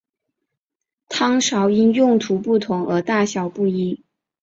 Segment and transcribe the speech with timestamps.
[1.09, 4.01] 汤勺因用途不同而大小不一。